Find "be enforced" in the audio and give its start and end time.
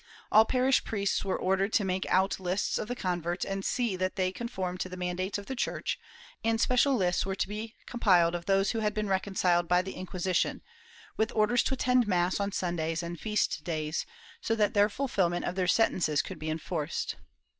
16.39-17.17